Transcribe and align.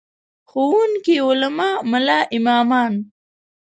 ښوونکي، 0.49 1.15
علما، 1.27 1.69
ملا 1.91 2.19
امامان. 2.35 2.93